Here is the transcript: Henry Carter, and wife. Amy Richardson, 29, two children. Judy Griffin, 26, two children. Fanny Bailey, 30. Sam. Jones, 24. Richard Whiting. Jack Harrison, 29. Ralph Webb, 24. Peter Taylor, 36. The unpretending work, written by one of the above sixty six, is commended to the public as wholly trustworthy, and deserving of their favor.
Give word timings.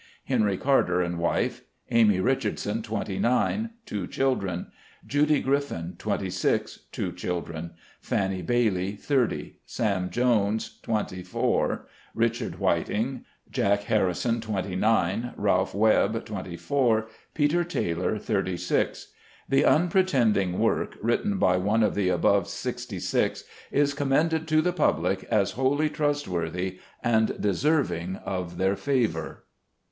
Henry 0.25 0.57
Carter, 0.57 0.99
and 0.99 1.19
wife. 1.19 1.61
Amy 1.91 2.19
Richardson, 2.19 2.81
29, 2.81 3.69
two 3.85 4.07
children. 4.07 4.71
Judy 5.05 5.41
Griffin, 5.41 5.93
26, 5.99 6.85
two 6.91 7.11
children. 7.11 7.75
Fanny 7.99 8.41
Bailey, 8.41 8.93
30. 8.93 9.59
Sam. 9.63 10.09
Jones, 10.09 10.79
24. 10.81 11.85
Richard 12.15 12.57
Whiting. 12.57 13.25
Jack 13.51 13.83
Harrison, 13.83 14.41
29. 14.41 15.33
Ralph 15.37 15.75
Webb, 15.75 16.25
24. 16.25 17.07
Peter 17.35 17.63
Taylor, 17.63 18.17
36. 18.17 19.11
The 19.47 19.63
unpretending 19.65 20.57
work, 20.57 20.97
written 20.99 21.37
by 21.37 21.57
one 21.57 21.83
of 21.83 21.93
the 21.93 22.09
above 22.09 22.47
sixty 22.47 22.97
six, 22.97 23.43
is 23.71 23.93
commended 23.93 24.47
to 24.47 24.63
the 24.63 24.73
public 24.73 25.25
as 25.25 25.51
wholly 25.51 25.91
trustworthy, 25.91 26.79
and 27.03 27.39
deserving 27.39 28.15
of 28.25 28.57
their 28.57 28.75
favor. 28.75 29.43